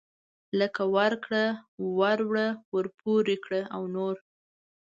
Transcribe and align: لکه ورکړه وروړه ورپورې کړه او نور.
لکه 0.59 0.81
ورکړه 0.97 1.45
وروړه 1.97 2.47
ورپورې 2.75 3.35
کړه 3.45 3.61
او 3.75 3.81
نور. 3.95 4.15